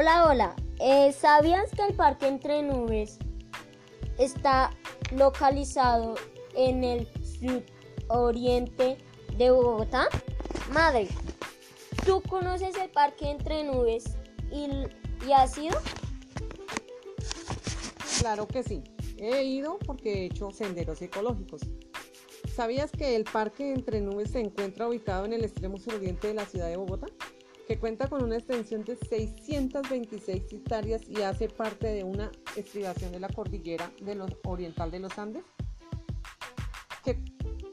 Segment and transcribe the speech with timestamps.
[0.00, 0.56] Hola, hola.
[0.78, 3.18] Eh, ¿Sabías que el Parque Entre Nubes
[4.16, 4.70] está
[5.10, 6.14] localizado
[6.54, 7.08] en el
[8.06, 8.98] sudoriente
[9.36, 10.06] de Bogotá?
[10.72, 11.08] Madre,
[12.06, 14.04] ¿tú conoces el Parque Entre Nubes
[14.52, 14.68] y,
[15.26, 15.76] y has ido?
[18.20, 18.84] Claro que sí.
[19.16, 21.62] He ido porque he hecho senderos ecológicos.
[22.54, 26.46] ¿Sabías que el Parque Entre Nubes se encuentra ubicado en el extremo suroriente de la
[26.46, 27.08] ciudad de Bogotá?
[27.68, 33.20] Que cuenta con una extensión de 626 hectáreas y hace parte de una estribación de
[33.20, 35.44] la cordillera de los, oriental de los Andes,
[37.04, 37.22] que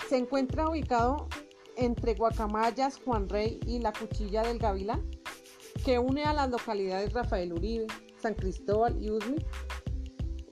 [0.10, 1.30] se encuentra ubicado
[1.78, 5.10] entre Guacamayas, Juan Rey y la Cuchilla del Gavilán,
[5.86, 7.88] que une a las localidades Rafael Uribe,
[8.22, 9.38] San Cristóbal y Usme,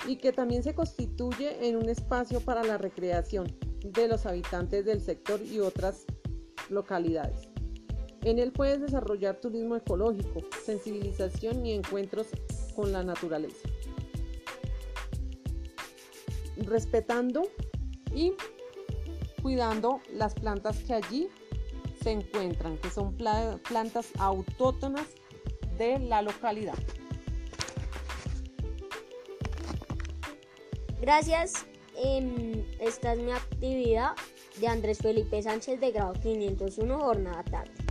[0.08, 5.02] y que también se constituye en un espacio para la recreación de los habitantes del
[5.02, 6.06] sector y otras
[6.70, 7.53] localidades.
[8.26, 12.28] En él puedes desarrollar turismo ecológico, sensibilización y encuentros
[12.74, 13.68] con la naturaleza.
[16.58, 17.44] Respetando
[18.16, 18.34] y
[19.42, 21.28] cuidando las plantas que allí
[22.02, 25.08] se encuentran, que son plantas autóctonas
[25.78, 26.78] de la localidad.
[31.02, 31.66] Gracias.
[32.80, 34.14] esta es mi actividad
[34.62, 37.83] de Andrés Felipe Sánchez de grado 501, jornada tarde.